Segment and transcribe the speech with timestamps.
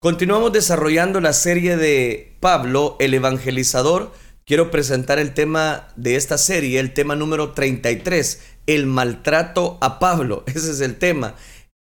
[0.00, 4.12] Continuamos desarrollando la serie de Pablo, el evangelizador.
[4.46, 10.44] Quiero presentar el tema de esta serie, el tema número 33, el maltrato a Pablo.
[10.46, 11.34] Ese es el tema,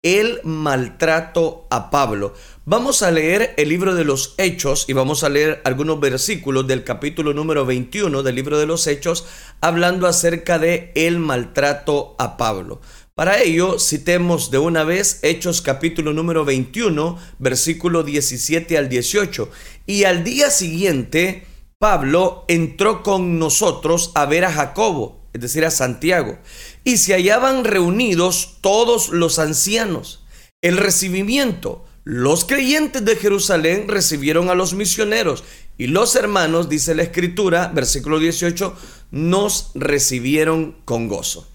[0.01, 2.33] el maltrato a Pablo.
[2.63, 6.85] Vamos a leer el libro de los Hechos y vamos a leer algunos versículos del
[6.85, 9.25] capítulo número 21 del libro de los Hechos
[9.59, 12.79] hablando acerca de el maltrato a Pablo.
[13.15, 19.49] Para ello, citemos de una vez Hechos capítulo número 21, versículo 17 al 18.
[19.85, 21.47] Y al día siguiente,
[21.79, 26.39] Pablo entró con nosotros a ver a Jacobo, es decir, a Santiago,
[26.83, 30.25] y se hallaban reunidos todos los ancianos.
[30.61, 35.45] El recibimiento, los creyentes de Jerusalén recibieron a los misioneros
[35.77, 38.75] y los hermanos, dice la escritura, versículo 18,
[39.11, 41.47] nos recibieron con gozo.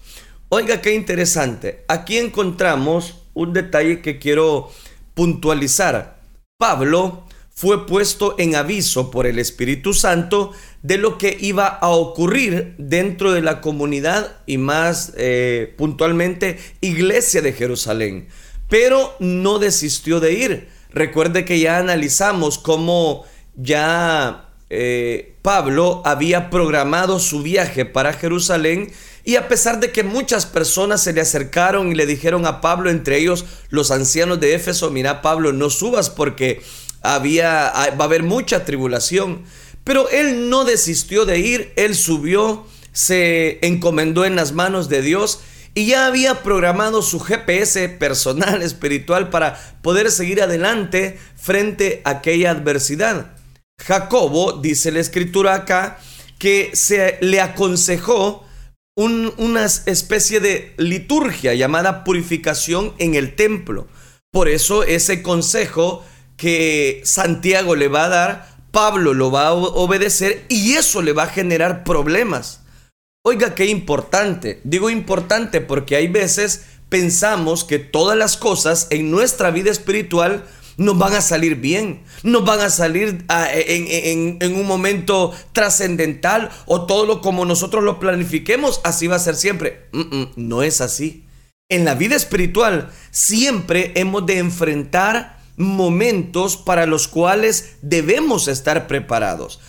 [0.53, 1.85] Oiga, qué interesante.
[1.87, 4.69] Aquí encontramos un detalle que quiero
[5.13, 6.19] puntualizar.
[6.57, 10.51] Pablo fue puesto en aviso por el Espíritu Santo
[10.83, 17.41] de lo que iba a ocurrir dentro de la comunidad y más eh, puntualmente iglesia
[17.41, 18.27] de Jerusalén.
[18.67, 20.67] Pero no desistió de ir.
[20.89, 23.23] Recuerde que ya analizamos cómo
[23.55, 28.91] ya eh, Pablo había programado su viaje para Jerusalén
[29.23, 32.89] y a pesar de que muchas personas se le acercaron y le dijeron a Pablo,
[32.89, 36.61] entre ellos los ancianos de Éfeso, mira Pablo, no subas porque
[37.01, 39.43] había, va a haber mucha tribulación.
[39.83, 45.39] Pero él no desistió de ir, él subió, se encomendó en las manos de Dios
[45.73, 52.51] y ya había programado su GPS personal, espiritual, para poder seguir adelante frente a aquella
[52.51, 53.31] adversidad.
[53.79, 55.99] Jacobo, dice la escritura acá,
[56.37, 58.45] que se le aconsejó
[58.95, 63.87] una especie de liturgia llamada purificación en el templo.
[64.31, 66.03] Por eso ese consejo
[66.37, 71.23] que Santiago le va a dar, Pablo lo va a obedecer y eso le va
[71.23, 72.61] a generar problemas.
[73.23, 74.61] Oiga, qué importante.
[74.63, 80.43] Digo importante porque hay veces pensamos que todas las cosas en nuestra vida espiritual
[80.77, 86.85] nos van a salir bien, nos van a salir ah, en, un momento trascendental o
[86.85, 89.89] todo lo como nosotros lo planifiquemos, así va a ser siempre.
[90.35, 91.25] no es así.
[91.69, 99.59] En la vida espiritual siempre hemos de enfrentar momentos para los cuales debemos estar preparados.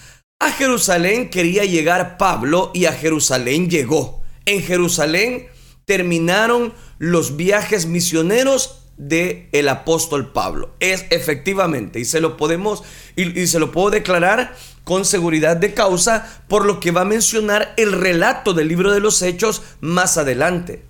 [0.40, 4.22] A Jerusalén quería llegar Pablo y a Jerusalén llegó.
[4.44, 5.46] En Jerusalén
[5.84, 10.70] terminaron los viajes misioneros de el apóstol Pablo.
[10.80, 12.82] Es efectivamente, y se lo podemos,
[13.16, 14.54] y, se lo puedo declarar
[14.84, 19.00] con seguridad de causa por lo que va a mencionar el relato del libro de
[19.00, 20.82] los Hechos más adelante.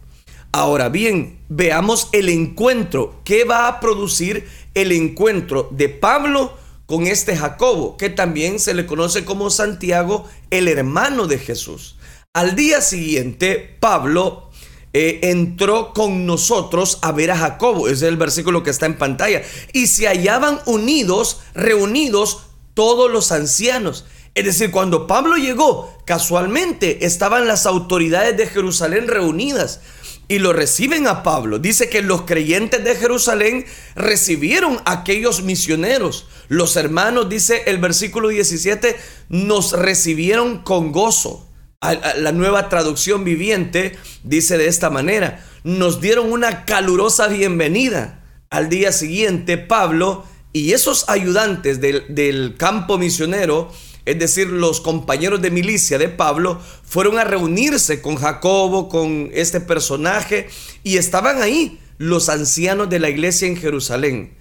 [0.52, 3.22] Ahora bien, veamos el encuentro.
[3.24, 8.84] ¿Qué va a producir el encuentro de Pablo con este Jacobo, que también se le
[8.84, 11.96] conoce como Santiago, el hermano de Jesús?
[12.34, 14.51] Al día siguiente, Pablo
[14.94, 17.86] eh, entró con nosotros a ver a Jacobo.
[17.86, 19.42] Ese es el versículo que está en pantalla.
[19.72, 22.42] Y se hallaban unidos, reunidos
[22.75, 24.04] todos los ancianos.
[24.34, 29.81] Es decir, cuando Pablo llegó, casualmente estaban las autoridades de Jerusalén reunidas
[30.28, 31.58] y lo reciben a Pablo.
[31.58, 36.26] Dice que los creyentes de Jerusalén recibieron a aquellos misioneros.
[36.48, 38.97] Los hermanos, dice el versículo 17,
[39.28, 41.47] nos recibieron con gozo
[41.82, 48.20] la nueva traducción viviente dice de esta manera, nos dieron una calurosa bienvenida.
[48.50, 53.72] Al día siguiente, Pablo y esos ayudantes del, campo misionero,
[54.04, 59.60] es decir, los compañeros de milicia de Pablo, fueron a reunirse con Jacobo, con este
[59.60, 60.49] personaje,
[60.84, 64.34] y estaban ahí los ancianos de la iglesia en Jerusalén.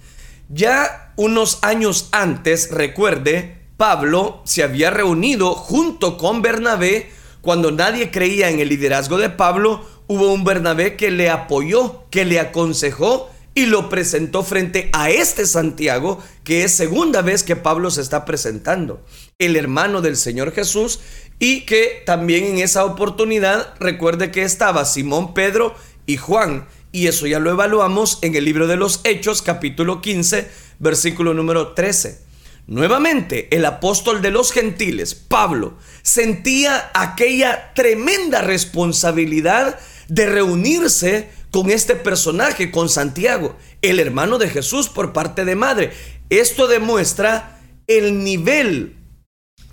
[0.48, 7.10] Ya unos años antes, recuerde, Pablo se había reunido junto con Bernabé
[7.42, 12.24] cuando nadie creía en el liderazgo de Pablo, hubo un Bernabé que le apoyó, que
[12.24, 17.90] le aconsejó y lo presentó frente a este Santiago, que es segunda vez que Pablo
[17.90, 19.04] se está presentando,
[19.38, 21.00] el hermano del Señor Jesús,
[21.40, 25.74] y que también en esa oportunidad recuerde que estaba Simón, Pedro
[26.06, 30.48] y Juan, y eso ya lo evaluamos en el libro de los Hechos, capítulo 15,
[30.78, 32.21] versículo número 13.
[32.66, 39.78] Nuevamente, el apóstol de los gentiles, Pablo, sentía aquella tremenda responsabilidad
[40.08, 45.92] de reunirse con este personaje, con Santiago, el hermano de Jesús por parte de madre.
[46.30, 48.96] Esto demuestra el nivel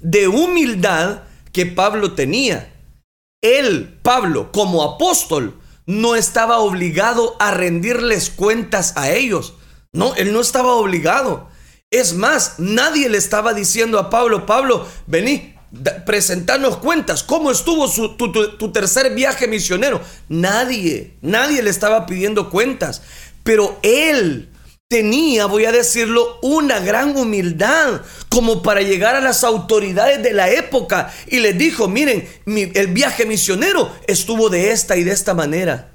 [0.01, 2.73] de humildad que Pablo tenía.
[3.41, 9.53] Él, Pablo, como apóstol, no estaba obligado a rendirles cuentas a ellos.
[9.93, 11.48] No, él no estaba obligado.
[11.91, 15.55] Es más, nadie le estaba diciendo a Pablo, Pablo, vení,
[16.05, 19.99] presentarnos cuentas, ¿cómo estuvo tu, tu tercer viaje misionero?
[20.27, 23.01] Nadie, nadie le estaba pidiendo cuentas,
[23.43, 24.49] pero él
[24.87, 30.47] tenía, voy a decirlo, una gran humildad como para llegar a las autoridades de la
[30.51, 35.91] época y les dijo, miren, el viaje misionero estuvo de esta y de esta manera.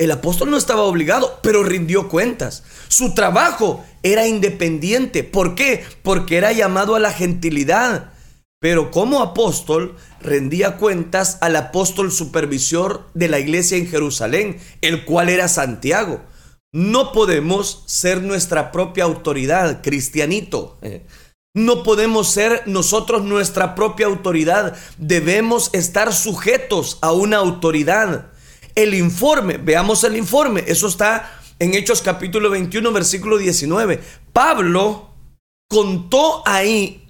[0.00, 2.62] El apóstol no estaba obligado, pero rindió cuentas.
[2.88, 5.24] Su trabajo era independiente.
[5.24, 5.84] ¿Por qué?
[6.02, 8.10] Porque era llamado a la gentilidad.
[8.62, 15.28] Pero como apóstol rendía cuentas al apóstol supervisor de la iglesia en Jerusalén, el cual
[15.28, 16.22] era Santiago.
[16.72, 20.78] No podemos ser nuestra propia autoridad, cristianito.
[21.54, 24.78] No podemos ser nosotros nuestra propia autoridad.
[24.96, 28.29] Debemos estar sujetos a una autoridad.
[28.74, 34.00] El informe, veamos el informe, eso está en Hechos capítulo 21, versículo 19.
[34.32, 35.10] Pablo
[35.68, 37.06] contó ahí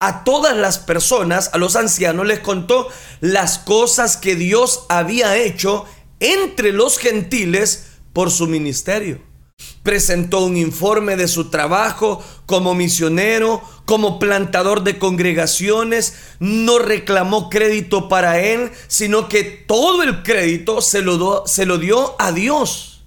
[0.00, 2.88] a todas las personas, a los ancianos, les contó
[3.20, 5.86] las cosas que Dios había hecho
[6.20, 9.20] entre los gentiles por su ministerio.
[9.82, 16.14] Presentó un informe de su trabajo como misionero, como plantador de congregaciones.
[16.40, 22.16] No reclamó crédito para él, sino que todo el crédito se lo, se lo dio
[22.18, 23.02] a Dios.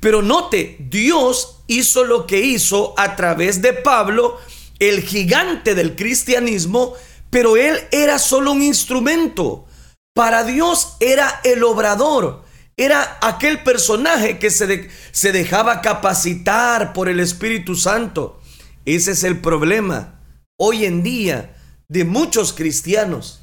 [0.00, 4.38] Pero note, Dios hizo lo que hizo a través de Pablo,
[4.80, 6.94] el gigante del cristianismo,
[7.30, 9.64] pero él era solo un instrumento.
[10.12, 12.45] Para Dios era el obrador.
[12.76, 18.40] Era aquel personaje que se, se dejaba capacitar por el Espíritu Santo.
[18.84, 20.20] Ese es el problema
[20.58, 21.56] hoy en día
[21.88, 23.42] de muchos cristianos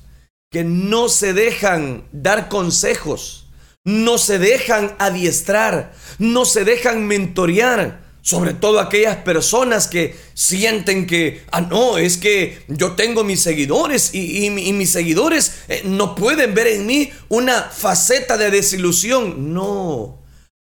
[0.52, 3.50] que no se dejan dar consejos,
[3.84, 11.44] no se dejan adiestrar, no se dejan mentorear sobre todo aquellas personas que sienten que,
[11.52, 16.68] ah, no, es que yo tengo mis seguidores y, mis seguidores eh, no pueden ver
[16.68, 19.54] en mí una faceta de desilusión.
[19.54, 20.24] No,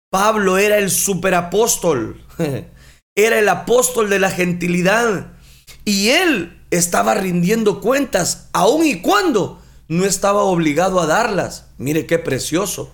[0.09, 2.23] Pablo era el superapóstol,
[3.15, 5.33] era el apóstol de la gentilidad
[5.83, 11.65] y él estaba rindiendo cuentas, aun y cuando no estaba obligado a darlas.
[11.77, 12.94] Mire qué precioso.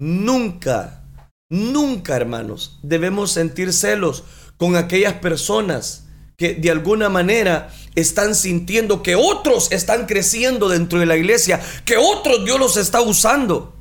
[0.00, 1.04] Nunca
[1.50, 4.24] Nunca, hermanos, debemos sentir celos
[4.58, 6.04] con aquellas personas
[6.36, 11.96] que de alguna manera están sintiendo que otros están creciendo dentro de la iglesia, que
[11.96, 13.74] otros Dios los está usando.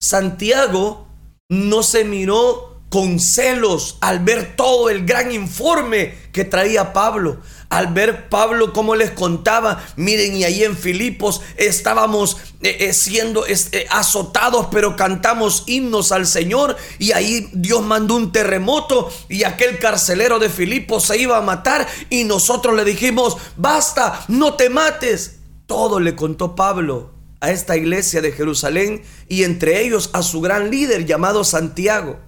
[0.00, 1.06] Santiago
[1.48, 7.38] no se miró con celos al ver todo el gran informe que traía Pablo
[7.70, 13.46] al ver Pablo cómo les contaba, miren, y ahí en Filipos estábamos eh, eh, siendo
[13.46, 19.78] eh, azotados, pero cantamos himnos al Señor, y ahí Dios mandó un terremoto, y aquel
[19.78, 25.36] carcelero de Filipos se iba a matar, y nosotros le dijimos, basta, no te mates.
[25.66, 30.72] Todo le contó Pablo a esta iglesia de Jerusalén, y entre ellos a su gran
[30.72, 32.18] líder llamado Santiago.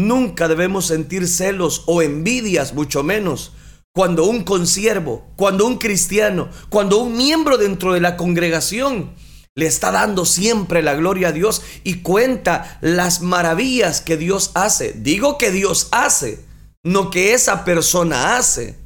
[0.00, 3.52] Nunca debemos sentir celos o envidias, mucho menos,
[3.92, 9.14] cuando un consiervo, cuando un cristiano, cuando un miembro dentro de la congregación
[9.54, 14.94] le está dando siempre la gloria a Dios y cuenta las maravillas que Dios hace.
[14.94, 16.42] Digo que Dios hace,
[16.82, 18.76] no que esa persona hace.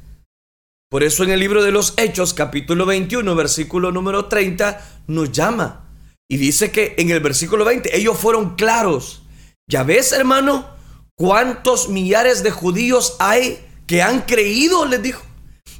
[0.89, 5.87] Por eso en el libro de los Hechos, capítulo 21, versículo número 30, nos llama.
[6.27, 9.23] Y dice que en el versículo 20 ellos fueron claros.
[9.67, 10.74] Ya ves, hermano,
[11.17, 15.23] cuántos millares de judíos hay que han creído, les dijo,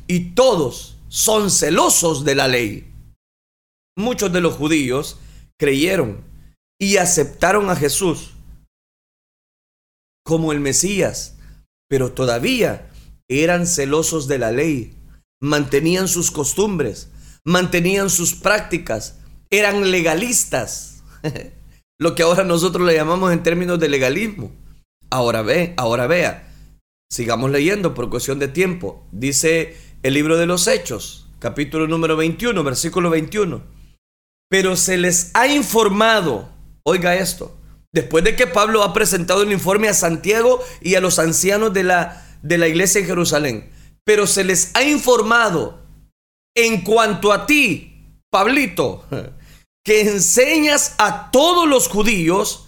[0.07, 2.91] y todos son celosos de la ley.
[3.97, 5.19] Muchos de los judíos
[5.57, 6.23] creyeron
[6.79, 8.31] y aceptaron a Jesús
[10.25, 11.37] como el Mesías,
[11.87, 12.91] pero todavía
[13.29, 14.97] eran celosos de la ley,
[15.41, 17.09] mantenían sus costumbres,
[17.43, 21.03] mantenían sus prácticas, eran legalistas,
[21.99, 24.51] lo que ahora nosotros le llamamos en términos de legalismo.
[25.09, 26.45] Ahora ve, ahora vea,
[27.15, 29.07] Sigamos leyendo por cuestión de tiempo.
[29.11, 33.63] Dice el libro de los Hechos, capítulo número 21, versículo 21.
[34.49, 36.49] Pero se les ha informado,
[36.83, 37.57] oiga esto,
[37.93, 41.83] después de que Pablo ha presentado el informe a Santiago y a los ancianos de
[41.83, 43.71] la, de la iglesia en Jerusalén,
[44.03, 45.79] pero se les ha informado
[46.53, 49.05] en cuanto a ti, Pablito,
[49.85, 52.64] que enseñas a todos los judíos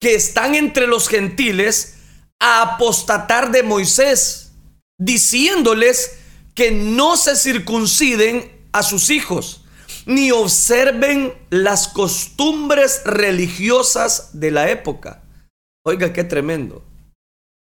[0.00, 1.94] que están entre los gentiles,
[2.38, 4.52] a apostatar de Moisés,
[4.98, 6.18] diciéndoles
[6.54, 9.64] que no se circunciden a sus hijos,
[10.04, 15.22] ni observen las costumbres religiosas de la época.
[15.84, 16.84] Oiga, qué tremendo.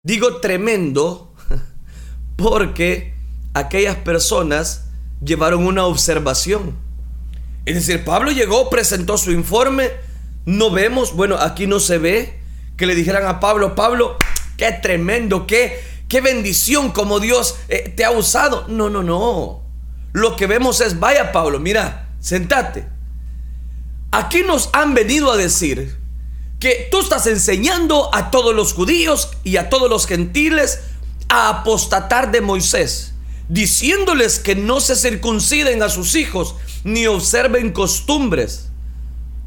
[0.03, 1.33] Digo tremendo
[2.37, 3.13] porque
[3.53, 4.85] aquellas personas
[5.23, 6.75] llevaron una observación.
[7.65, 9.91] Es decir, Pablo llegó, presentó su informe,
[10.45, 12.39] no vemos, bueno, aquí no se ve,
[12.77, 14.17] que le dijeran a Pablo, Pablo,
[14.57, 18.65] qué tremendo, qué, qué bendición como Dios eh, te ha usado.
[18.67, 19.61] No, no, no.
[20.13, 22.87] Lo que vemos es, vaya Pablo, mira, sentate.
[24.11, 25.97] Aquí nos han venido a decir
[26.59, 30.81] que tú estás enseñando a todos los judíos y a todos los gentiles
[31.29, 33.13] a apostatar de Moisés,
[33.47, 38.70] diciéndoles que no se circunciden a sus hijos ni observen costumbres.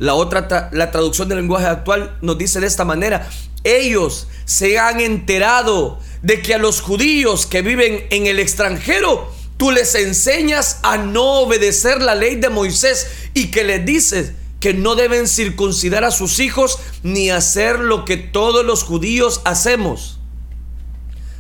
[0.05, 3.27] La otra, la traducción del lenguaje actual nos dice de esta manera,
[3.65, 9.71] ellos se han enterado de que a los judíos que viven en el extranjero, tú
[9.71, 14.95] les enseñas a no obedecer la ley de Moisés y que les dices que no
[14.95, 20.21] deben circuncidar a sus hijos ni hacer lo que todos los judíos hacemos.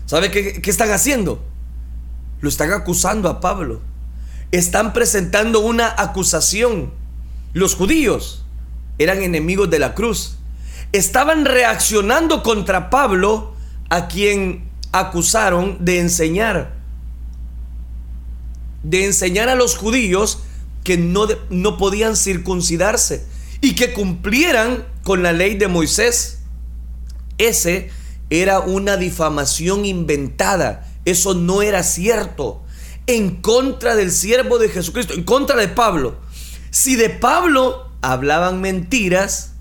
[0.06, 1.44] ¿Sabe qué, están haciendo?
[2.40, 3.83] Lo están acusando a Pablo.
[4.52, 6.94] Están presentando una acusación.
[7.52, 8.43] Los judíos
[8.98, 10.36] eran enemigos de la cruz.
[10.92, 13.54] Estaban reaccionando contra Pablo,
[13.90, 16.74] a quien acusaron de enseñar.
[18.82, 20.40] De enseñar a los judíos
[20.84, 23.26] que no, no podían circuncidarse
[23.60, 26.40] y que cumplieran con la ley de Moisés.
[27.38, 27.90] Ese
[28.30, 30.86] era una difamación inventada.
[31.04, 32.62] Eso no era cierto.
[33.06, 36.16] En contra del siervo de Jesucristo, en contra de Pablo.
[36.70, 39.54] Si de Pablo hablaban mentiras,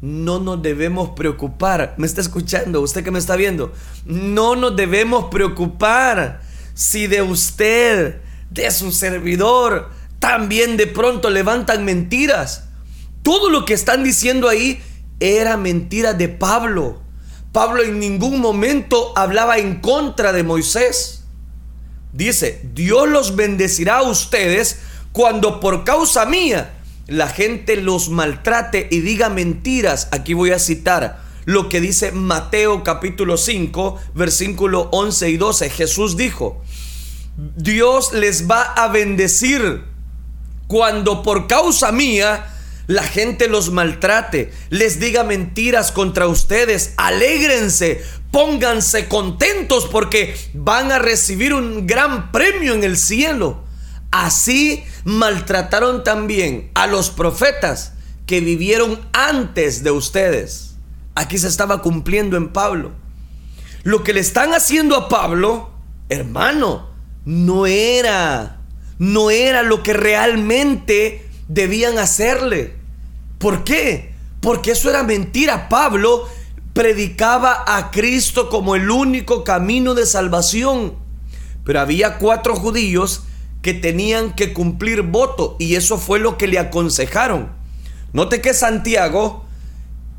[0.00, 1.94] no nos debemos preocupar.
[1.96, 2.80] ¿Me está escuchando?
[2.80, 3.72] ¿Usted que me está viendo?
[4.04, 6.42] No nos debemos preocupar
[6.74, 12.64] si de usted, de su servidor, también de pronto levantan mentiras.
[13.22, 14.80] Todo lo que están diciendo ahí
[15.18, 17.00] era mentira de Pablo.
[17.52, 21.24] Pablo en ningún momento hablaba en contra de Moisés.
[22.12, 24.80] Dice, Dios los bendecirá a ustedes
[25.12, 26.77] cuando por causa mía
[27.08, 30.08] la gente los maltrate y diga mentiras.
[30.12, 35.70] Aquí voy a citar lo que dice Mateo capítulo 5, versículo 11 y 12.
[35.70, 36.62] Jesús dijo,
[37.56, 39.82] Dios les va a bendecir
[40.66, 42.54] cuando por causa mía
[42.86, 50.98] la gente los maltrate, les diga mentiras contra ustedes, alégrense, pónganse contentos porque van a
[50.98, 53.67] recibir un gran premio en el cielo.
[54.10, 57.92] Así maltrataron también a los profetas
[58.26, 60.76] que vivieron antes de ustedes.
[61.14, 62.92] Aquí se estaba cumpliendo en Pablo.
[63.82, 65.70] Lo que le están haciendo a Pablo,
[66.08, 66.90] hermano,
[67.24, 68.60] no era,
[68.98, 72.74] no era lo que realmente debían hacerle.
[73.38, 74.14] ¿Por qué?
[74.40, 75.68] Porque eso era mentira.
[75.68, 76.28] Pablo
[76.72, 80.94] predicaba a Cristo como el único camino de salvación.
[81.64, 83.24] Pero había cuatro judíos
[83.62, 87.50] que tenían que cumplir voto y eso fue lo que le aconsejaron.
[88.12, 89.44] Note que Santiago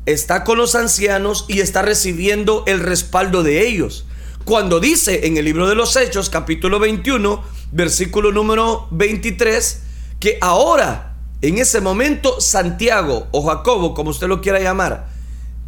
[0.06, 4.06] está con los ancianos y está recibiendo el respaldo de ellos.
[4.44, 7.42] Cuando dice en el libro de los Hechos, capítulo 21,
[7.72, 9.82] versículo número 23,
[10.18, 15.08] que ahora en ese momento Santiago o Jacobo, como usted lo quiera llamar,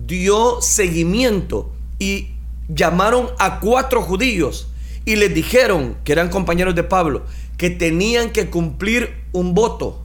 [0.06, 2.28] dio seguimiento y
[2.68, 4.68] llamaron a cuatro judíos
[5.04, 7.24] y les dijeron, que eran compañeros de Pablo,
[7.62, 10.04] que tenían que cumplir un voto.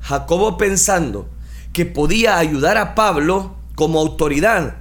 [0.00, 1.28] Jacobo pensando
[1.72, 4.78] que podía ayudar a Pablo como autoridad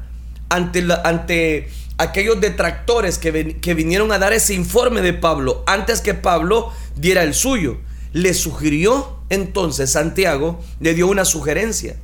[0.50, 1.70] ante, ante
[2.00, 7.22] aquellos detractores que, que vinieron a dar ese informe de Pablo antes que Pablo diera
[7.22, 7.78] el suyo.
[8.14, 11.98] Le sugirió entonces Santiago le dio una sugerencia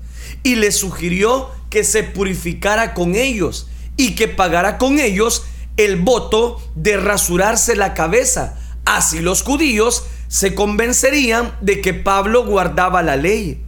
[0.44, 3.66] y le sugirió que se purificara con ellos
[3.98, 5.42] y que pagara con ellos
[5.76, 8.60] el voto de rasurarse la cabeza.
[8.86, 13.64] Así los judíos se convencerían de que Pablo guardaba la ley.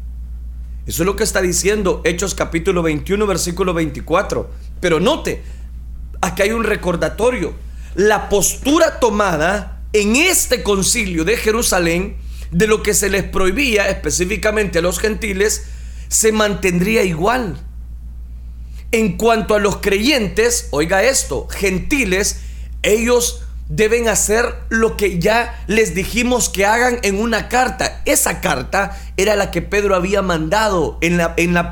[0.86, 4.50] Eso es lo que está diciendo Hechos capítulo 21 versículo 24.
[4.80, 5.44] Pero note,
[6.22, 7.54] aquí hay un recordatorio.
[7.96, 12.18] La postura tomada en este concilio de Jerusalén
[12.52, 15.66] de lo que se les prohibía específicamente a los gentiles,
[16.08, 17.58] se mantendría igual.
[18.92, 22.42] En cuanto a los creyentes, oiga esto, gentiles,
[22.84, 28.02] ellos deben hacer lo que ya les dijimos que hagan en una carta.
[28.06, 31.72] Esa carta era la que Pedro había mandado en la, en la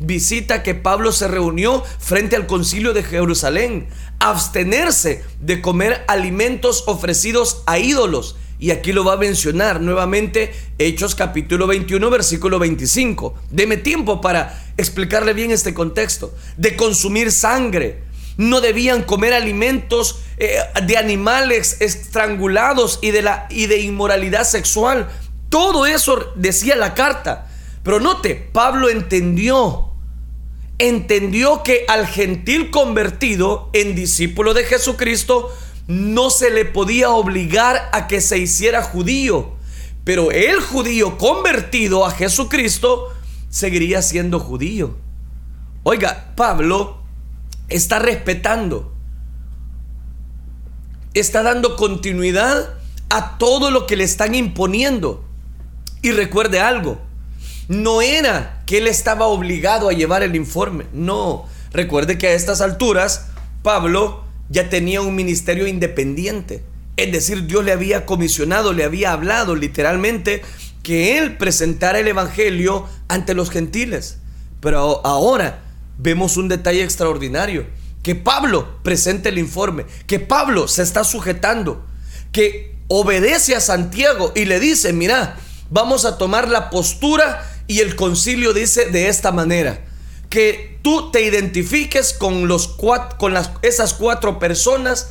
[0.00, 3.88] visita que Pablo se reunió frente al concilio de Jerusalén.
[4.18, 11.14] Abstenerse de comer alimentos ofrecidos a ídolos y aquí lo va a mencionar nuevamente Hechos
[11.14, 13.34] capítulo 21 versículo 25.
[13.50, 16.34] Deme tiempo para explicarle bien este contexto.
[16.56, 18.02] De consumir sangre.
[18.38, 25.08] No debían comer alimentos eh, de animales estrangulados y de, la, y de inmoralidad sexual.
[25.48, 27.48] Todo eso decía la carta.
[27.82, 29.90] Pero note, Pablo entendió,
[30.78, 35.54] entendió que al gentil convertido en discípulo de Jesucristo
[35.86, 39.52] no se le podía obligar a que se hiciera judío.
[40.04, 43.12] Pero el judío convertido a Jesucristo
[43.48, 44.96] seguiría siendo judío.
[45.82, 46.98] Oiga, Pablo
[47.68, 48.92] está respetando,
[51.20, 52.74] está dando continuidad
[53.08, 55.24] a todo lo que le están imponiendo.
[56.02, 57.00] Y recuerde algo,
[57.68, 61.46] no era que él estaba obligado a llevar el informe, no.
[61.72, 63.26] Recuerde que a estas alturas
[63.62, 66.62] Pablo ya tenía un ministerio independiente.
[66.96, 70.42] Es decir, Dios le había comisionado, le había hablado literalmente
[70.82, 74.18] que él presentara el Evangelio ante los gentiles.
[74.60, 75.64] Pero ahora
[75.98, 77.66] vemos un detalle extraordinario.
[78.06, 81.84] Que Pablo presente el informe, que Pablo se está sujetando,
[82.30, 85.36] que obedece a Santiago y le dice, mira,
[85.70, 89.84] vamos a tomar la postura y el concilio dice de esta manera,
[90.30, 92.68] que tú te identifiques con, los
[93.18, 95.10] con las, esas cuatro personas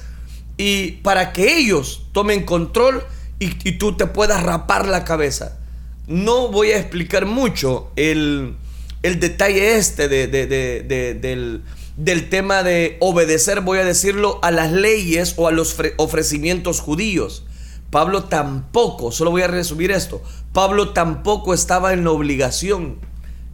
[0.55, 3.03] y para que ellos tomen control
[3.39, 5.59] y, tú te puedas rapar la cabeza.
[6.07, 8.55] No voy a explicar mucho el,
[9.01, 11.61] detalle este del,
[11.97, 17.45] del tema de obedecer, voy a decirlo, a las leyes o a los ofrecimientos judíos.
[17.89, 20.21] Pablo tampoco, solo voy a resumir esto,
[20.51, 22.97] Pablo tampoco estaba en la obligación.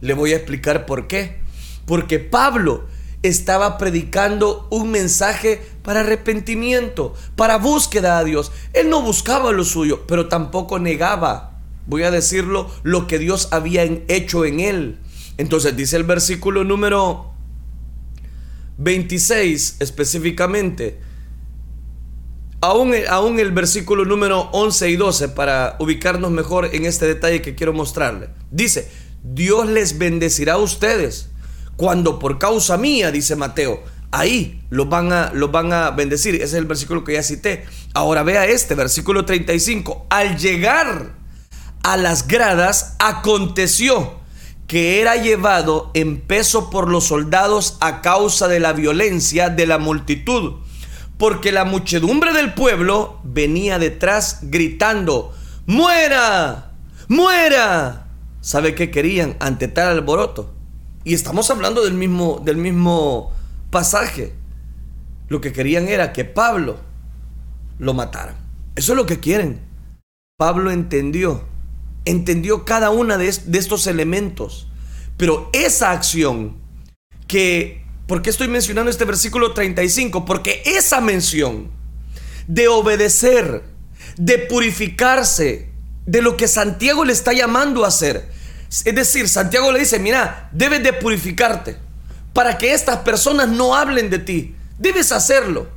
[0.00, 1.40] Le voy a explicar por qué.
[1.86, 2.86] Porque Pablo
[3.22, 8.50] estaba predicando un mensaje para arrepentimiento, para búsqueda a Dios.
[8.72, 13.84] Él no buscaba lo suyo, pero tampoco negaba, voy a decirlo, lo que Dios había
[14.08, 14.98] hecho en él.
[15.38, 17.31] Entonces dice el versículo número
[18.78, 20.98] 26 específicamente,
[22.60, 27.72] aún, el versículo número 11 y 12 para ubicarnos mejor en este detalle que quiero
[27.72, 28.28] mostrarle.
[28.50, 28.88] Dice,
[29.22, 31.28] Dios les bendecirá a ustedes
[31.76, 36.36] cuando por causa mía, dice Mateo, ahí los van a, los van a bendecir.
[36.36, 37.64] Ese es el versículo que ya cité.
[37.94, 40.06] Ahora vea este, versículo 35.
[40.10, 41.16] Al llegar
[41.82, 44.21] a las gradas, aconteció
[44.72, 49.76] que era llevado en peso por los soldados a causa de la violencia de la
[49.76, 50.60] multitud,
[51.18, 55.34] porque la muchedumbre del pueblo venía detrás gritando,
[55.66, 56.70] muera,
[57.06, 58.06] muera.
[58.40, 60.54] ¿Sabe qué querían ante tal alboroto?
[61.04, 63.30] Y estamos hablando del mismo, del mismo
[63.68, 64.32] pasaje.
[65.28, 66.78] Lo que querían era que Pablo
[67.78, 68.36] lo mataran.
[68.74, 69.60] Eso es lo que quieren.
[70.38, 71.44] Pablo entendió,
[72.04, 74.68] entendió cada de, de estos elementos.
[75.16, 76.56] Pero esa acción
[77.26, 80.24] que, ¿por qué estoy mencionando este versículo 35?
[80.24, 81.70] Porque esa mención
[82.46, 83.62] de obedecer,
[84.16, 85.70] de purificarse,
[86.06, 88.28] de lo que Santiago le está llamando a hacer,
[88.68, 91.76] es decir, Santiago le dice, mira, debes de purificarte
[92.32, 94.56] para que estas personas no hablen de ti.
[94.78, 95.68] Debes hacerlo.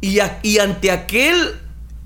[0.00, 1.60] Y, y ante aquel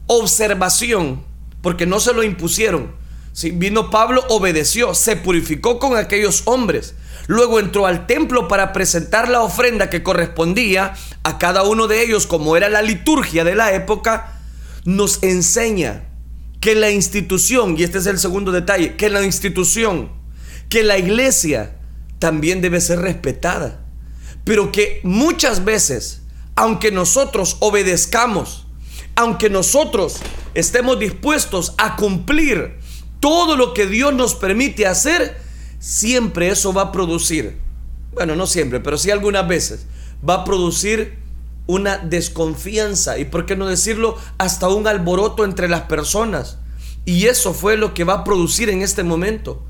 [0.07, 1.25] observación,
[1.69, 2.93] porque no se lo impusieron,
[3.35, 6.95] si vino Pablo, obedeció, se purificó con aquellos hombres.
[7.27, 12.27] Luego entró al templo para presentar la ofrenda que correspondía a cada uno de ellos,
[12.27, 14.41] como era la liturgia de la época,
[14.87, 16.05] nos enseña
[16.59, 20.11] que la institución, y este es el segundo detalle, que la institución,
[20.71, 21.77] que la iglesia
[22.19, 23.85] también debe ser respetada.
[24.43, 26.23] Pero que muchas veces,
[26.57, 28.68] aunque nosotros obedezcamos,
[29.19, 30.19] aunque nosotros
[30.55, 32.79] estemos dispuestos a cumplir
[33.19, 35.37] todo lo que Dios nos permite hacer,
[35.81, 37.57] siempre eso va a producir,
[38.13, 39.87] bueno, no siempre, pero sí algunas veces,
[40.27, 41.19] va a producir
[41.67, 46.59] una desconfianza y, por qué no decirlo, hasta un alboroto entre las personas.
[47.05, 49.67] Y eso fue lo que va a producir en este momento.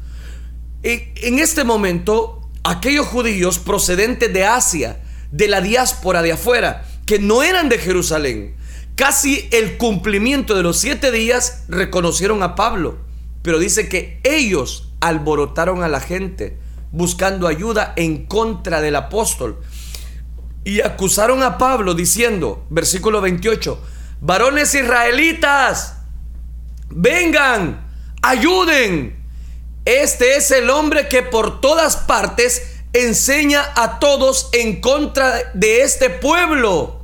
[0.83, 5.01] En este momento, aquellos judíos procedentes de Asia,
[5.33, 8.59] de la diáspora de afuera, que no eran de Jerusalén,
[8.99, 12.99] casi el cumplimiento de los siete días reconocieron a Pablo.
[13.43, 16.59] Pero dice que ellos alborotaron a la gente
[16.91, 19.61] buscando ayuda en contra del apóstol
[20.65, 23.81] y acusaron a Pablo diciendo, versículo 28,
[24.21, 25.99] varones israelitas,
[26.91, 27.89] vengan,
[28.21, 29.17] ayuden.
[29.85, 36.11] Este es el hombre que por todas partes enseña a todos en contra de este
[36.11, 36.98] pueblo,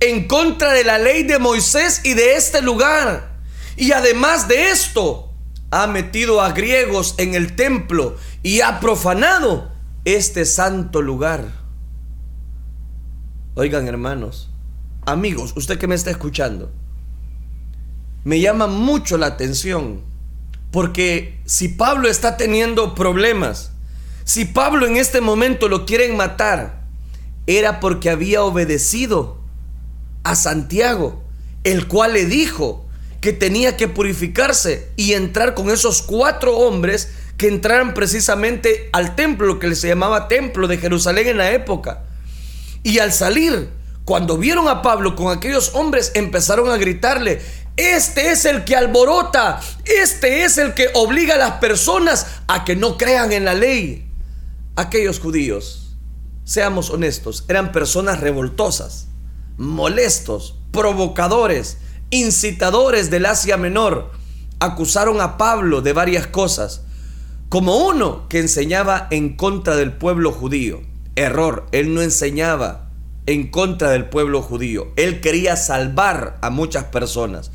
[0.00, 3.38] en contra de la ley de Moisés y de este lugar.
[3.76, 5.32] Y además de esto,
[5.70, 9.70] ha metido a griegos en el templo y ha profanado
[10.04, 11.52] este santo lugar.
[13.54, 14.50] Oigan hermanos,
[15.06, 16.72] amigos, usted que me está escuchando,
[18.24, 20.02] me llama mucho la atención
[20.70, 23.72] porque si Pablo está teniendo problemas,
[24.24, 26.84] si Pablo en este momento lo quieren matar,
[27.46, 29.39] era porque había obedecido
[30.24, 31.22] a Santiago,
[31.64, 32.86] el cual le dijo
[33.20, 39.46] que tenía que purificarse y entrar con esos cuatro hombres que entraran precisamente al templo,
[39.46, 42.04] lo que se llamaba templo de Jerusalén en la época.
[42.82, 43.70] Y al salir,
[44.04, 47.40] cuando vieron a Pablo con aquellos hombres, empezaron a gritarle,
[47.76, 52.76] este es el que alborota, este es el que obliga a las personas a que
[52.76, 54.06] no crean en la ley.
[54.76, 55.96] Aquellos judíos,
[56.44, 59.06] seamos honestos, eran personas revoltosas,
[59.60, 61.76] molestos, provocadores,
[62.08, 64.10] incitadores del Asia Menor.
[64.58, 66.82] Acusaron a Pablo de varias cosas,
[67.50, 70.80] como uno que enseñaba en contra del pueblo judío.
[71.14, 72.90] Error, él no enseñaba
[73.26, 74.88] en contra del pueblo judío.
[74.96, 77.50] Él quería salvar a muchas personas.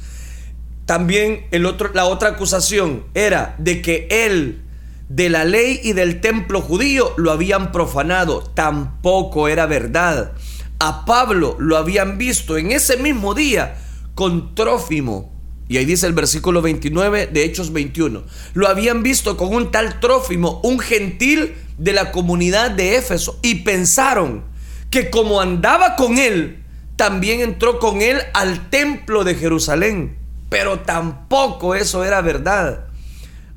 [0.85, 4.61] También el otro, la otra acusación era de que él
[5.09, 8.41] de la ley y del templo judío lo habían profanado.
[8.41, 10.33] Tampoco era verdad.
[10.79, 13.77] A Pablo lo habían visto en ese mismo día
[14.13, 15.33] con Trófimo.
[15.67, 18.23] Y ahí dice el versículo 29 de Hechos 21.
[18.53, 23.39] Lo habían visto con un tal Trófimo, un gentil de la comunidad de Éfeso.
[23.41, 24.43] Y pensaron
[24.91, 26.63] que como andaba con él,
[26.97, 30.17] también entró con él al templo de Jerusalén.
[30.49, 32.87] Pero tampoco eso era verdad.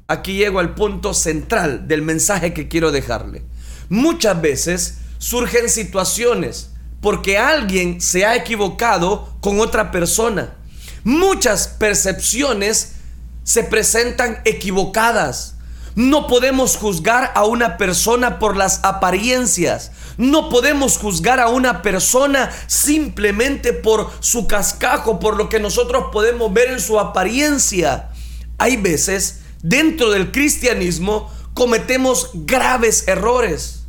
[0.07, 3.43] Aquí llego al punto central del mensaje que quiero dejarle.
[3.89, 6.71] Muchas veces surgen situaciones
[7.01, 10.55] porque alguien se ha equivocado con otra persona.
[11.05, 12.95] Muchas percepciones
[13.45, 15.55] se presentan equivocadas.
[15.95, 19.91] No podemos juzgar a una persona por las apariencias.
[20.17, 26.53] No podemos juzgar a una persona simplemente por su cascajo, por lo que nosotros podemos
[26.53, 28.11] ver en su apariencia.
[28.59, 33.85] Hay veces dentro del cristianismo cometemos graves errores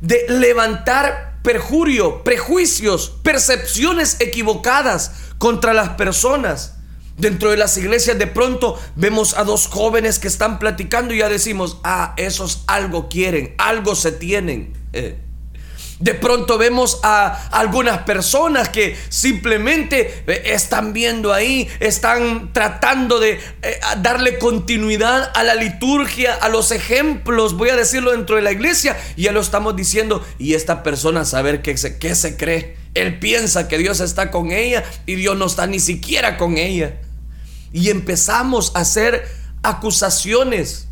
[0.00, 6.76] de levantar perjurio, prejuicios, percepciones equivocadas contra las personas.
[7.16, 11.28] Dentro de las iglesias de pronto vemos a dos jóvenes que están platicando y ya
[11.28, 14.72] decimos, ah, esos algo quieren, algo se tienen.
[14.92, 15.18] Eh.
[16.00, 23.38] De pronto vemos a algunas personas que simplemente eh, están viendo ahí, están tratando de
[23.60, 28.50] eh, darle continuidad a la liturgia, a los ejemplos, voy a decirlo dentro de la
[28.50, 32.78] iglesia, y ya lo estamos diciendo, y esta persona saber qué se, qué se cree.
[32.94, 36.98] Él piensa que Dios está con ella y Dios no está ni siquiera con ella.
[37.72, 39.28] Y empezamos a hacer
[39.62, 40.88] acusaciones.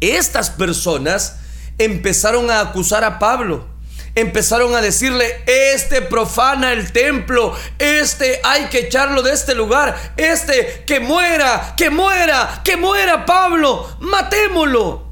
[0.00, 1.36] Estas personas
[1.78, 3.73] empezaron a acusar a Pablo
[4.14, 10.84] empezaron a decirle, este profana el templo, este hay que echarlo de este lugar, este
[10.86, 15.04] que muera, que muera, que muera Pablo, matémoslo.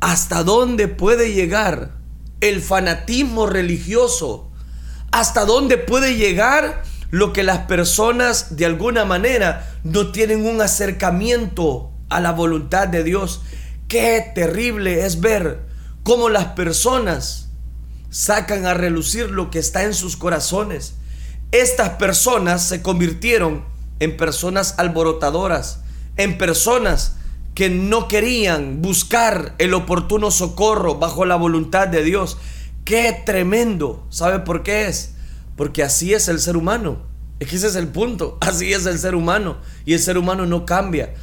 [0.00, 1.96] ¿Hasta dónde puede llegar
[2.40, 4.52] el fanatismo religioso?
[5.10, 11.90] ¿Hasta dónde puede llegar lo que las personas de alguna manera no tienen un acercamiento
[12.10, 13.42] a la voluntad de Dios?
[13.88, 15.62] Qué terrible es ver
[16.04, 17.47] cómo las personas
[18.10, 20.94] sacan a relucir lo que está en sus corazones.
[21.52, 23.64] Estas personas se convirtieron
[24.00, 25.80] en personas alborotadoras,
[26.16, 27.16] en personas
[27.54, 32.38] que no querían buscar el oportuno socorro bajo la voluntad de Dios.
[32.84, 34.06] Qué tremendo.
[34.10, 35.14] ¿Sabe por qué es?
[35.56, 37.08] Porque así es el ser humano.
[37.40, 38.38] Es que ese es el punto.
[38.40, 39.58] Así es el ser humano.
[39.84, 41.14] Y el ser humano no cambia.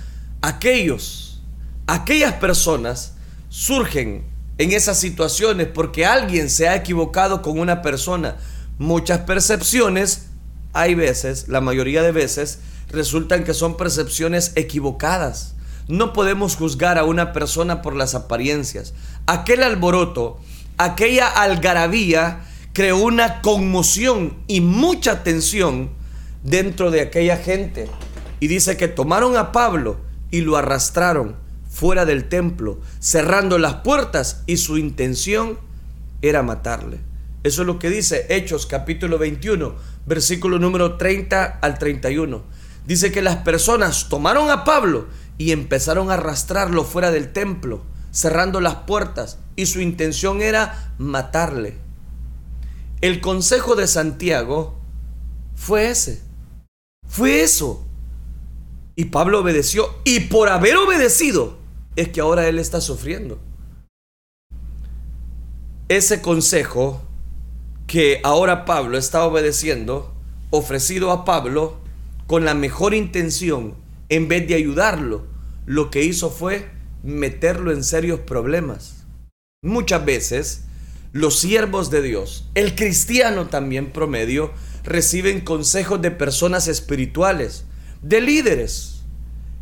[0.42, 1.42] Aquellos,
[1.88, 3.16] aquellas personas
[3.50, 4.26] surgen
[4.58, 8.38] en esas situaciones porque alguien se ha equivocado con una persona.
[8.78, 10.28] Muchas percepciones,
[10.74, 15.56] hay veces, la mayoría de veces, resultan que son percepciones equivocadas.
[15.88, 18.94] No podemos juzgar a una persona por las apariencias.
[19.28, 20.40] Aquel alboroto,
[20.78, 25.90] aquella algarabía creó una conmoción y mucha tensión
[26.44, 27.88] dentro de aquella gente.
[28.40, 29.98] Y dice que tomaron a Pablo
[30.32, 31.45] y lo arrastraron
[31.76, 35.60] fuera del templo, cerrando las puertas y su intención
[36.22, 37.02] era matarle.
[37.44, 42.44] Eso es lo que dice Hechos capítulo 21, versículo número 30 al 31.
[42.88, 45.08] Dice que las personas tomaron a Pablo
[45.38, 51.78] y empezaron a arrastrarlo fuera del templo, cerrando las puertas, y su intención era matarle.
[53.02, 54.80] El consejo de Santiago
[55.56, 56.22] fue ese.
[57.06, 57.86] Fue eso.
[58.96, 59.94] Y Pablo obedeció.
[60.06, 61.65] Y por haber obedecido,
[61.96, 63.40] es que ahora él está sufriendo.
[65.88, 67.02] Ese consejo
[67.88, 70.16] que ahora Pablo está obedeciendo
[70.50, 71.78] ofrecido a Pablo
[72.28, 73.76] con la mejor intención,
[74.10, 75.26] en vez de ayudarlo,
[75.66, 76.70] lo que hizo fue
[77.04, 79.06] meterlo en serios problemas.
[79.62, 80.64] Muchas veces
[81.12, 84.52] los siervos de Dios, el cristiano también promedio,
[84.84, 87.66] reciben consejos de personas espirituales,
[88.02, 89.04] de líderes,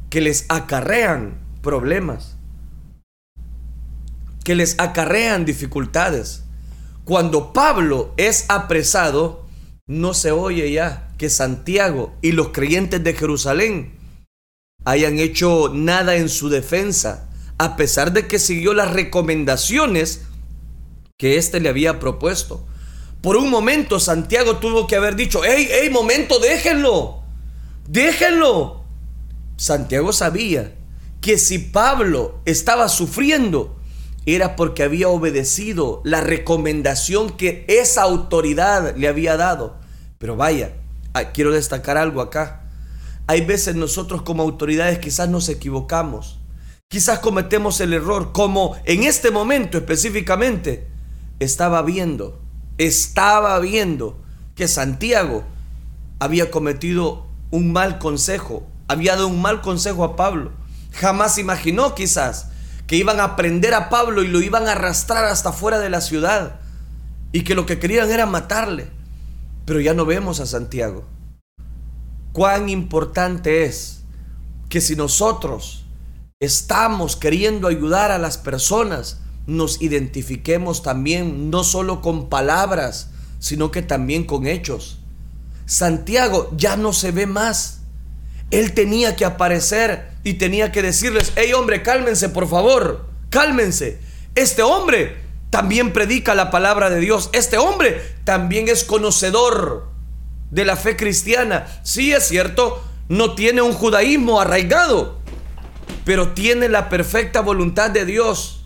[0.10, 2.36] que les acarrean problemas,
[4.44, 6.44] que les acarrean dificultades.
[7.06, 9.48] Cuando Pablo es apresado,
[9.88, 13.94] no se oye ya que Santiago y los creyentes de Jerusalén
[14.86, 20.22] hayan hecho nada en su defensa, a pesar de que siguió las recomendaciones
[21.18, 22.66] que éste le había propuesto.
[23.22, 27.24] Por un momento Santiago tuvo que haber dicho, hey, hey, momento, déjenlo,
[27.88, 28.84] déjenlo.
[29.56, 30.74] Santiago sabía
[31.24, 33.78] que si Pablo estaba sufriendo,
[34.26, 39.80] era porque había obedecido la recomendación que esa autoridad le había dado.
[40.18, 40.74] Pero vaya,
[41.14, 42.66] ah, quiero destacar algo acá.
[43.26, 46.42] Hay veces nosotros como autoridades quizás nos equivocamos.
[46.90, 50.90] Quizás cometemos el error, como en este momento específicamente
[51.40, 52.42] estaba viendo,
[52.78, 54.22] estaba viendo
[54.56, 55.46] que Santiago
[56.20, 60.62] había cometido un mal consejo, había dado un mal consejo a Pablo.
[60.94, 62.48] Jamás imaginó quizás
[62.88, 66.02] que iban a prender a Pablo y lo iban a arrastrar hasta fuera de la
[66.02, 66.60] ciudad
[67.32, 68.90] y que lo que querían era matarle.
[69.66, 71.06] Pero ya no vemos a Santiago.
[72.32, 74.02] Cuán importante es
[74.70, 75.86] que si nosotros
[76.40, 83.82] estamos queriendo ayudar a las personas, nos identifiquemos también no solo con palabras, sino que
[83.82, 85.00] también con hechos.
[85.66, 87.83] Santiago ya no se ve más.
[88.54, 94.00] Él tenía que aparecer y tenía que decirles, hey hombre, cálmense por favor, cálmense.
[94.36, 95.18] Este hombre
[95.50, 97.32] también predica la palabra de Dios.
[97.34, 99.88] Este hombre también es conocedor
[100.52, 101.66] de la fe cristiana.
[101.82, 105.18] Sí es cierto, no tiene un judaísmo arraigado,
[106.06, 108.60] pero tiene la perfecta voluntad de Dios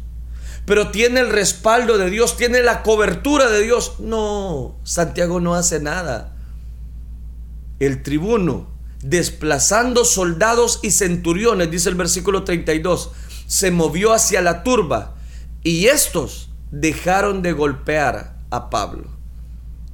[0.65, 4.01] pero tiene el respaldo de Dios, tiene la cobertura de Dios.
[4.01, 6.35] No, Santiago no hace nada.
[7.79, 13.11] El tribuno, desplazando soldados y centuriones, dice el versículo 32,
[13.47, 15.15] se movió hacia la turba
[15.63, 19.09] y estos dejaron de golpear a Pablo.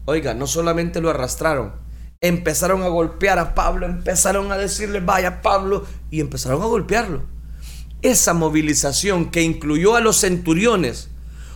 [0.05, 1.73] Oiga, no solamente lo arrastraron,
[2.21, 7.33] empezaron a golpear a Pablo, empezaron a decirle, vaya Pablo, y empezaron a golpearlo
[8.03, 11.07] esa movilización que incluyó a los centuriones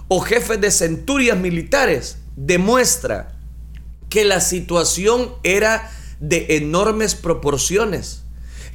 [0.07, 3.37] o jefes de centurias militares demuestra
[4.09, 8.23] que la situación era de enormes proporciones,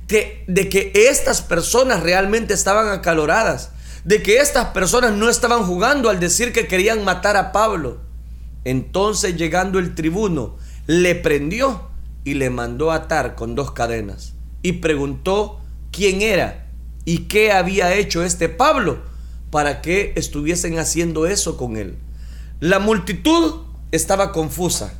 [0.06, 3.70] que, de que estas personas realmente estaban acaloradas,
[4.04, 8.00] de que estas personas no estaban jugando al decir que querían matar a Pablo.
[8.64, 11.88] Entonces llegando el tribuno, le prendió
[12.24, 16.62] y le mandó atar con dos cadenas y preguntó quién era
[17.04, 19.00] ¿Y qué había hecho este Pablo
[19.50, 21.98] para que estuviesen haciendo eso con él?
[22.60, 24.94] La multitud estaba confusa.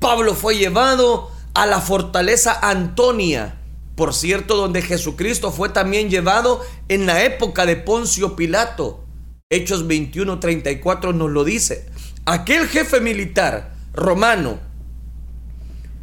[0.00, 3.56] Pablo fue llevado a la fortaleza Antonia,
[3.94, 9.02] por cierto, donde Jesucristo fue también llevado en la época de Poncio Pilato.
[9.48, 11.86] Hechos 21:34 nos lo dice.
[12.26, 14.58] Aquel jefe militar romano,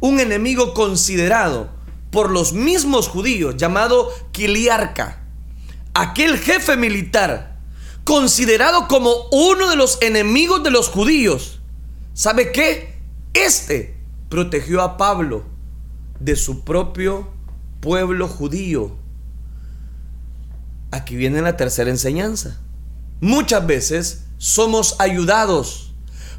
[0.00, 1.70] un enemigo considerado
[2.10, 5.22] por los mismos judíos, llamado Quiliarca,
[5.94, 7.60] aquel jefe militar,
[8.02, 11.60] considerado como uno de los enemigos de los judíos,
[12.12, 12.98] ¿sabe qué?
[13.34, 13.94] Este
[14.28, 15.44] protegió a Pablo
[16.20, 17.28] de su propio
[17.80, 18.96] pueblo judío.
[20.90, 22.60] Aquí viene la tercera enseñanza.
[23.20, 25.92] Muchas veces somos ayudados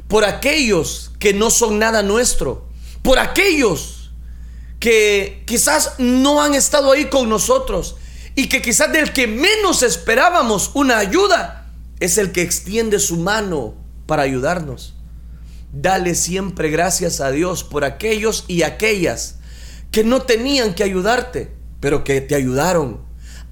[0.08, 2.66] por aquellos que no son nada nuestro,
[3.02, 4.12] por aquellos
[4.80, 7.96] que quizás no han estado ahí con nosotros,
[8.34, 13.74] y que quizás del que menos esperábamos una ayuda es el que extiende su mano
[14.06, 14.95] para ayudarnos.
[15.72, 19.38] Dale siempre gracias a Dios por aquellos y aquellas
[19.90, 23.00] que no tenían que ayudarte, pero que te ayudaron.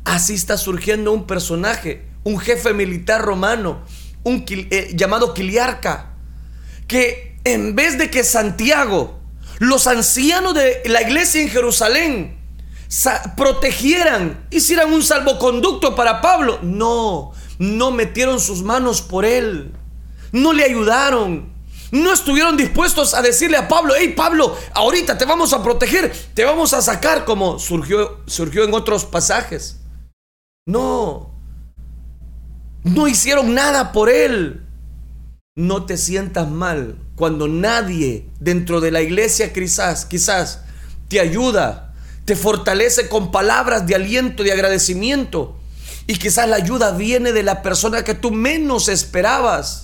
[0.04, 3.82] Así está surgiendo un personaje, un jefe militar romano,
[4.22, 6.14] un eh, llamado Quiliarca,
[6.86, 9.20] que en vez de que Santiago,
[9.58, 12.44] los ancianos de la iglesia en Jerusalén,
[13.36, 16.58] protegieran, hicieran un salvoconducto para Pablo.
[16.62, 19.72] No, no metieron sus manos por él.
[20.32, 21.53] No le ayudaron.
[21.94, 26.44] No estuvieron dispuestos a decirle a Pablo, hey Pablo, ahorita te vamos a proteger, te
[26.44, 29.78] vamos a sacar como surgió, surgió en otros pasajes.
[30.66, 31.30] No,
[32.82, 34.66] no hicieron nada por él.
[35.54, 40.62] no te sientas mal cuando nadie dentro de la iglesia quizás, quizás
[41.06, 45.60] te ayuda, te fortalece con palabras de aliento, de agradecimiento.
[46.08, 49.83] Y quizás la ayuda viene de la persona que tú menos esperabas.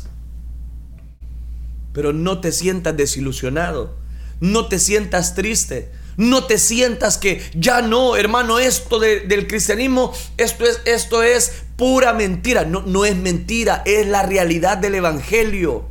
[1.93, 3.97] Pero no te sientas desilusionado,
[4.41, 10.67] no te sientas triste, no te sientas que ya no, hermano, esto del cristianismo, esto
[10.67, 12.65] es, esto es pura mentira.
[12.67, 15.89] No, no es mentira, es la realidad del Evangelio.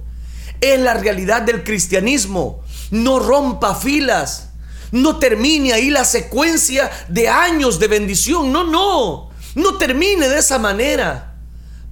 [0.62, 2.64] Es la realidad del cristianismo.
[2.92, 4.52] No rompa filas.
[4.92, 8.52] No termine ahí la secuencia de años de bendición.
[8.52, 9.32] No, no.
[9.56, 11.29] No termine de esa manera.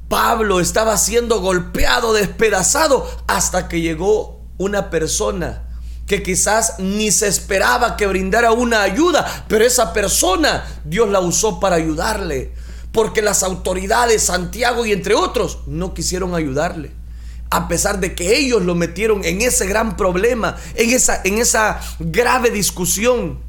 [0.09, 5.63] Pablo estaba siendo golpeado, despedazado, hasta que llegó una persona
[6.07, 11.59] que quizás ni se esperaba que brindara una ayuda, pero esa persona Dios la usó
[11.59, 12.53] para ayudarle,
[12.93, 16.93] porque las autoridades, Santiago y entre otros, no quisieron ayudarle.
[17.49, 21.79] A pesar de que ellos lo metieron en ese gran problema, en esa, en esa
[21.99, 23.39] grave discusión.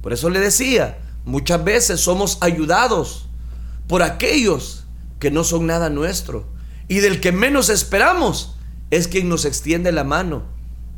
[0.00, 3.26] Por eso le decía, muchas veces somos ayudados
[3.88, 4.83] por aquellos
[5.24, 6.46] que no son nada nuestro.
[6.86, 8.56] Y del que menos esperamos
[8.90, 10.54] es quien nos extiende la mano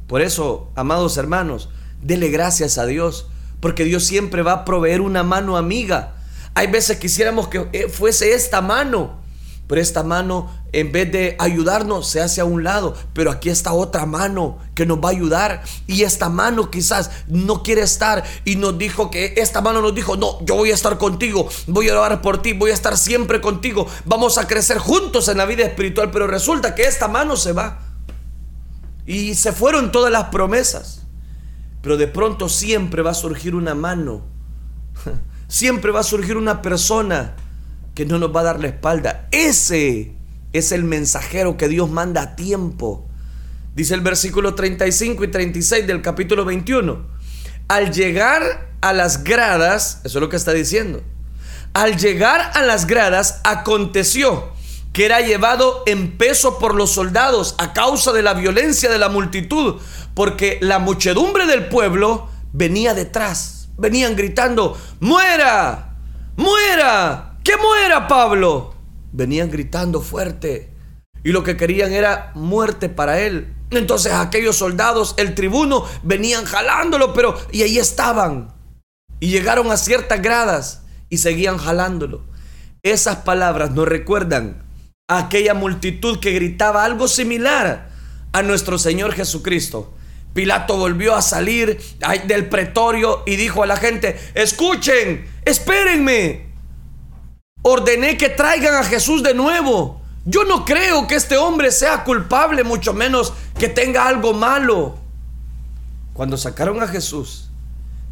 [0.06, 1.68] por eso, amados hermanos,
[2.00, 3.26] dele gracias a Dios,
[3.60, 6.14] porque Dios siempre va a proveer una mano amiga.
[6.54, 9.20] Hay veces quisiéramos que eh, fuese esta mano,
[9.66, 13.72] pero esta mano en vez de ayudarnos se hace a un lado, pero aquí está
[13.72, 18.56] otra mano que nos va a ayudar y esta mano quizás no quiere estar y
[18.56, 21.98] nos dijo que esta mano nos dijo, "No, yo voy a estar contigo, voy a
[21.98, 25.64] orar por ti, voy a estar siempre contigo, vamos a crecer juntos en la vida
[25.64, 27.80] espiritual", pero resulta que esta mano se va.
[29.06, 31.02] Y se fueron todas las promesas.
[31.80, 34.22] Pero de pronto siempre va a surgir una mano.
[35.48, 37.36] Siempre va a surgir una persona
[37.96, 39.26] que no nos va a dar la espalda.
[39.32, 40.12] Ese
[40.52, 43.08] es el mensajero que Dios manda a tiempo.
[43.74, 47.06] Dice el versículo 35 y 36 del capítulo 21.
[47.68, 51.02] Al llegar a las gradas, eso es lo que está diciendo.
[51.72, 54.52] Al llegar a las gradas aconteció
[54.92, 59.08] que era llevado en peso por los soldados a causa de la violencia de la
[59.08, 59.76] multitud,
[60.12, 65.96] porque la muchedumbre del pueblo venía detrás, venían gritando, muera,
[66.36, 68.74] muera, que muera Pablo.
[69.12, 70.74] Venían gritando fuerte
[71.22, 73.54] y lo que querían era muerte para él.
[73.70, 78.52] Entonces aquellos soldados, el tribuno, venían jalándolo, pero y ahí estaban.
[79.20, 82.24] Y llegaron a ciertas gradas y seguían jalándolo.
[82.82, 84.64] Esas palabras nos recuerdan
[85.08, 87.90] aquella multitud que gritaba algo similar
[88.32, 89.94] a nuestro Señor Jesucristo.
[90.34, 91.80] Pilato volvió a salir
[92.26, 96.46] del pretorio y dijo a la gente, escuchen, espérenme.
[97.68, 100.00] Ordené que traigan a Jesús de nuevo.
[100.24, 104.96] Yo no creo que este hombre sea culpable, mucho menos que tenga algo malo.
[106.12, 107.50] Cuando sacaron a Jesús,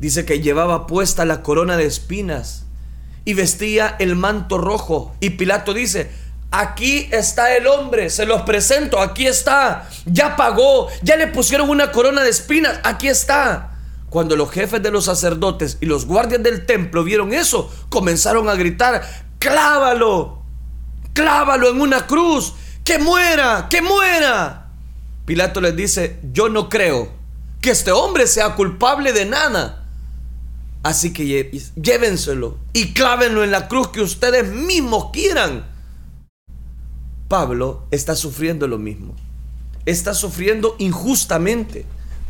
[0.01, 2.65] dice que llevaba puesta la corona de espinas
[3.25, 5.15] y vestía el manto rojo.
[5.21, 6.11] Y Pilato dice,
[6.51, 9.89] Aquí está el hombre, se los presento, aquí está.
[10.05, 13.71] Ya pagó, ya le pusieron una corona de espinas, aquí está.
[14.15, 18.55] Cuando los jefes de los sacerdotes y los guardias del templo vieron eso, comenzaron a
[18.55, 19.03] gritar,
[19.45, 20.43] clávalo,
[21.13, 24.71] clávalo en una cruz, que muera, que muera.
[25.27, 27.11] Pilato les dice, yo no creo
[27.61, 29.87] que este hombre sea culpable de nada.
[30.83, 35.67] Así que llévenselo y clávenlo en la cruz que ustedes mismos quieran.
[37.29, 39.15] Pablo está sufriendo lo mismo.
[39.85, 41.85] Está sufriendo injustamente.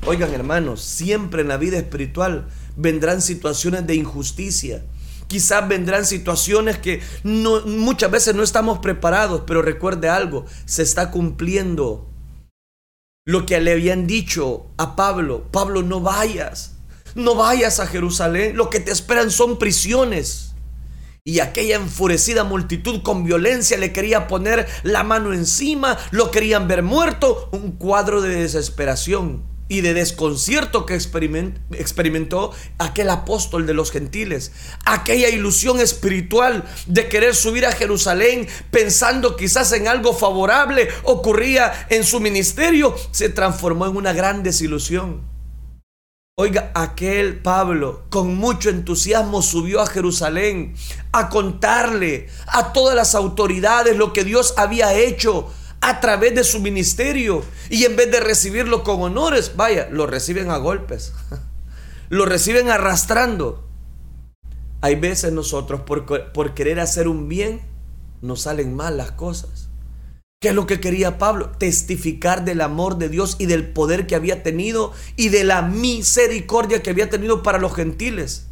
[0.07, 4.83] Oigan hermanos, siempre en la vida espiritual vendrán situaciones de injusticia.
[5.27, 12.09] Quizás vendrán situaciones que muchas veces no estamos preparados, pero recuerde algo, se está cumpliendo
[13.27, 15.49] lo que le habían dicho a Pablo.
[15.51, 16.77] Pablo, no vayas,
[17.15, 20.53] no vayas a Jerusalén, lo que te esperan son prisiones.
[21.27, 26.83] Y aquella enfurecida multitud con violencia le quería poner la mano encima, lo querían ver
[26.83, 34.53] muerto, un cuadro de desesperación y de desconcierto que experimentó aquel apóstol de los gentiles.
[34.85, 42.05] Aquella ilusión espiritual de querer subir a Jerusalén pensando quizás en algo favorable ocurría en
[42.05, 45.35] su ministerio, se transformó en una gran desilusión.
[46.37, 50.75] Oiga, aquel Pablo con mucho entusiasmo subió a Jerusalén
[51.13, 55.49] a contarle a todas las autoridades lo que Dios había hecho
[55.85, 57.45] a través de su ministerio.
[57.69, 61.13] Y en vez de recibirlo con honores, vaya, lo reciben a golpes.
[62.11, 63.67] Lo reciben arrastrando.
[64.83, 67.63] Hay veces nosotros por, por querer hacer un bien,
[68.21, 69.71] nos salen mal las cosas.
[70.39, 71.53] ¿Qué es lo que quería Pablo?
[71.59, 76.83] Testificar del amor de Dios y del poder que había tenido y de la misericordia
[76.83, 78.49] que había tenido para los gentiles.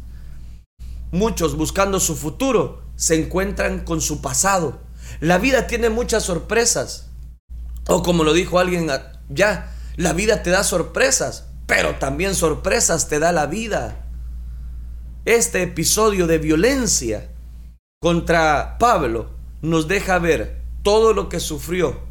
[1.11, 4.81] Muchos buscando su futuro se encuentran con su pasado.
[5.19, 7.12] La vida tiene muchas sorpresas.
[7.87, 8.89] O como lo dijo alguien
[9.29, 14.07] ya, la vida te da sorpresas, pero también sorpresas te da la vida.
[15.25, 17.29] Este episodio de violencia
[17.99, 19.31] contra Pablo
[19.61, 22.01] nos deja ver todo lo que sufrió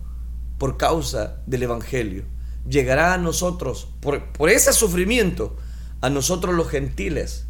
[0.58, 2.24] por causa del Evangelio.
[2.66, 5.56] Llegará a nosotros, por, por ese sufrimiento,
[6.00, 7.46] a nosotros los gentiles,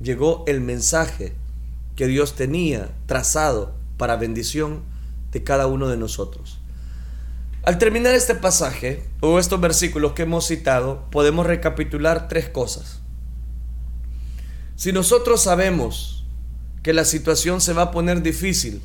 [0.00, 1.34] llegó el mensaje
[1.96, 4.82] que Dios tenía trazado para bendición
[5.30, 6.61] de cada uno de nosotros.
[7.64, 13.02] Al terminar este pasaje o estos versículos que hemos citado, podemos recapitular tres cosas.
[14.74, 16.26] Si nosotros sabemos
[16.82, 18.82] que la situación se va a poner difícil,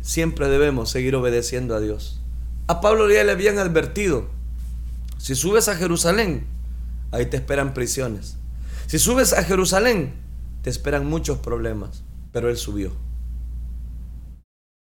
[0.00, 2.22] siempre debemos seguir obedeciendo a Dios.
[2.68, 4.28] A Pablo ya le habían advertido,
[5.18, 6.46] si subes a Jerusalén,
[7.10, 8.36] ahí te esperan prisiones.
[8.86, 10.14] Si subes a Jerusalén,
[10.62, 12.92] te esperan muchos problemas, pero él subió.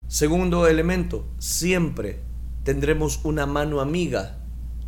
[0.07, 2.19] Segundo elemento, siempre
[2.63, 4.37] tendremos una mano amiga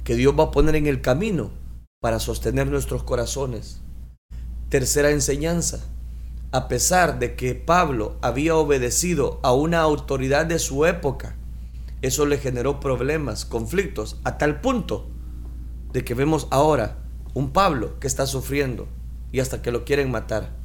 [0.03, 1.51] que Dios va a poner en el camino
[1.99, 3.81] para sostener nuestros corazones.
[4.69, 5.83] Tercera enseñanza,
[6.51, 11.35] a pesar de que Pablo había obedecido a una autoridad de su época,
[12.01, 15.09] eso le generó problemas, conflictos, a tal punto
[15.91, 16.97] de que vemos ahora
[17.33, 18.87] un Pablo que está sufriendo
[19.31, 20.55] y hasta que lo quieren matar.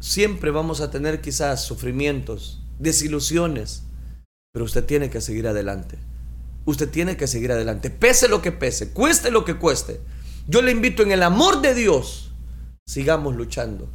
[0.00, 3.84] Siempre vamos a tener quizás sufrimientos, desilusiones,
[4.52, 5.98] pero usted tiene que seguir adelante.
[6.64, 10.00] Usted tiene que seguir adelante, pese lo que pese, cueste lo que cueste.
[10.46, 12.32] Yo le invito en el amor de Dios,
[12.86, 13.88] sigamos luchando.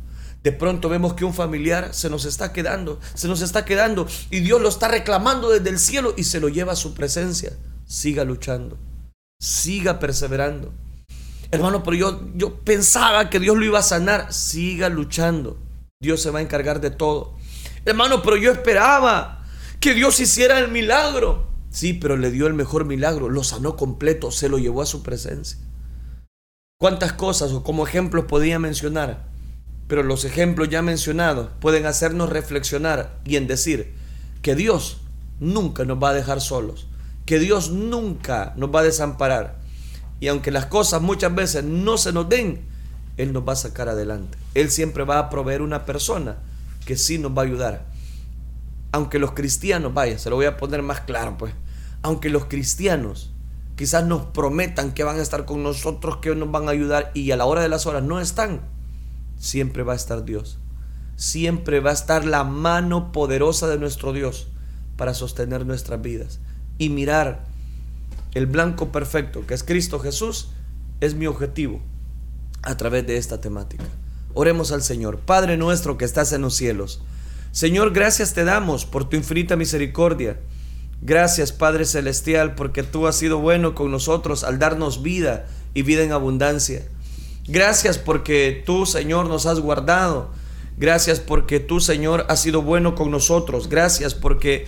[0.44, 4.42] De pronto vemos que un familiar se nos está quedando, se nos está quedando y
[4.42, 7.54] Dios lo está reclamando desde el cielo y se lo lleva a su presencia.
[7.88, 8.78] Siga luchando,
[9.40, 10.72] siga perseverando.
[11.52, 14.34] Hermano, pero yo, yo pensaba que Dios lo iba a sanar.
[14.34, 15.58] Siga luchando.
[16.00, 17.36] Dios se va a encargar de todo.
[17.86, 19.46] Hermano, pero yo esperaba
[19.80, 21.48] que Dios hiciera el milagro.
[21.76, 25.04] Sí, pero le dio el mejor milagro, lo sanó completo, se lo llevó a su
[25.04, 25.60] presencia.
[26.80, 29.26] ¿Cuántas cosas o como ejemplos podía mencionar?
[29.90, 33.94] Pero los ejemplos ya mencionados pueden hacernos reflexionar y en decir
[34.42, 35.02] que Dios
[35.42, 36.88] nunca nos va a dejar solos,
[37.26, 39.58] que Dios nunca nos va a desamparar.
[40.22, 42.64] Y aunque las cosas muchas veces no se nos den,
[43.18, 44.38] él nos va a sacar adelante.
[44.54, 46.38] Él siempre va a proveer una persona
[46.86, 47.86] que sí nos va a ayudar.
[48.94, 51.54] Aunque los cristianos, vaya, se lo voy a poner más claro, pues.
[52.06, 53.34] Aunque los cristianos
[53.76, 57.32] quizás nos prometan que van a estar con nosotros, que nos van a ayudar y
[57.32, 58.62] a la hora de las horas no están,
[59.40, 60.60] siempre va a estar Dios.
[61.16, 64.50] Siempre va a estar la mano poderosa de nuestro Dios
[64.98, 66.40] para sostener nuestras vidas.
[66.78, 67.46] Y mirar
[68.36, 70.50] el blanco perfecto, que es Cristo Jesús,
[71.02, 71.82] es mi objetivo
[72.62, 73.86] a través de esta temática.
[74.36, 75.22] Oremos al Señor.
[75.22, 77.02] Padre nuestro que estás en los cielos.
[77.52, 80.40] Señor, gracias te damos por tu infinita misericordia.
[81.06, 85.46] Gracias Padre Celestial porque tú has sido bueno con nosotros al darnos vida
[85.76, 86.82] y vida en abundancia.
[87.48, 90.32] Gracias porque tú Señor nos has guardado.
[90.78, 93.70] Gracias porque tú Señor has sido bueno con nosotros.
[93.70, 94.66] Gracias porque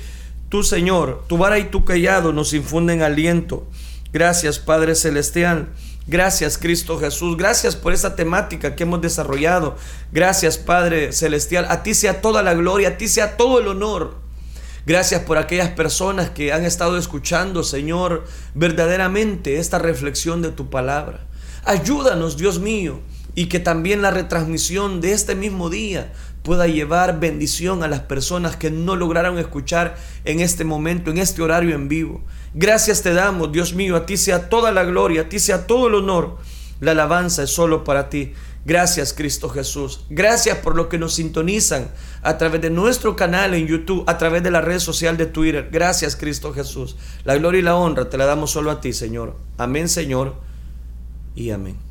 [0.50, 3.66] tú Señor, tu vara y tu callado nos infunden aliento.
[4.14, 5.70] Gracias Padre Celestial
[6.06, 9.76] Gracias Cristo Jesús, gracias por esta temática que hemos desarrollado.
[10.12, 14.27] Gracias Padre Celestial, a ti sea toda la gloria, a ti sea todo el honor.
[14.88, 18.24] Gracias por aquellas personas que han estado escuchando, Señor,
[18.56, 21.28] verdaderamente esta reflexión de tu palabra.
[21.66, 23.02] Ayúdanos, Dios mío,
[23.36, 28.56] y que también la retransmisión de este mismo día pueda llevar bendición a las personas
[28.56, 32.24] que no lograron escuchar en este momento, en este horario en vivo.
[32.54, 35.90] Gracias te damos, Dios mío, a ti sea toda la gloria, a ti sea todo
[35.90, 36.38] el honor.
[36.80, 38.32] La alabanza es solo para ti.
[38.68, 40.02] Gracias Cristo Jesús.
[40.10, 41.90] Gracias por lo que nos sintonizan
[42.22, 45.70] a través de nuestro canal en YouTube, a través de la red social de Twitter.
[45.72, 46.98] Gracias Cristo Jesús.
[47.24, 49.38] La gloria y la honra te la damos solo a ti, Señor.
[49.58, 50.36] Amén, Señor.
[51.34, 51.87] Y amén.